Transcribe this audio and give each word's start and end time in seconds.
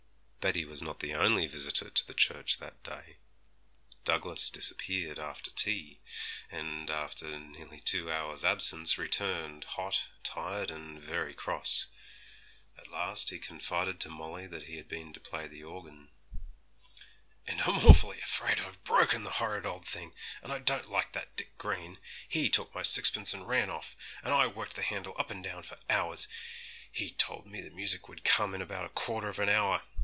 Betty 0.41 0.65
was 0.65 0.81
not 0.81 1.01
the 1.01 1.13
only 1.13 1.45
visitor 1.45 1.91
to 1.91 2.07
the 2.07 2.15
church 2.15 2.57
that 2.57 2.81
day. 2.81 3.17
Douglas 4.05 4.49
disappeared 4.49 5.19
after 5.19 5.51
tea, 5.51 5.99
and 6.49 6.89
after 6.89 7.37
nearly 7.37 7.79
two 7.79 8.11
hours' 8.11 8.43
absence 8.43 8.97
returned, 8.97 9.65
hot, 9.65 10.07
tired, 10.23 10.71
and 10.71 10.99
very 10.99 11.35
cross. 11.35 11.85
At 12.75 12.87
last 12.87 13.29
he 13.29 13.37
confided 13.37 13.99
to 13.99 14.09
Molly 14.09 14.47
that 14.47 14.63
he 14.63 14.77
had 14.77 14.87
been 14.89 15.13
to 15.13 15.19
play 15.19 15.45
the 15.47 15.63
organ. 15.63 16.09
'And 17.45 17.61
I'm 17.61 17.77
awfully 17.85 18.19
afraid 18.19 18.59
I've 18.59 18.83
broken 18.83 19.21
the 19.21 19.33
horrid 19.37 19.67
old 19.67 19.85
thing, 19.85 20.15
and 20.41 20.51
I 20.51 20.57
don't 20.57 20.89
like 20.89 21.11
that 21.13 21.35
Dick 21.35 21.55
Green! 21.59 21.99
He 22.27 22.49
took 22.49 22.73
my 22.73 22.81
sixpence 22.81 23.31
and 23.35 23.47
ran 23.47 23.69
off, 23.69 23.95
and 24.23 24.33
I 24.33 24.47
worked 24.47 24.75
the 24.75 24.81
handle 24.81 25.13
up 25.19 25.29
and 25.29 25.43
down 25.43 25.61
for 25.61 25.77
hours; 25.87 26.27
he 26.91 27.11
told 27.11 27.45
me 27.45 27.61
the 27.61 27.69
music 27.69 28.09
would 28.09 28.23
come 28.23 28.55
in 28.55 28.61
about 28.63 28.85
a 28.85 28.89
quarter 28.89 29.29
of 29.29 29.37
an 29.37 29.47
hour. 29.47 29.83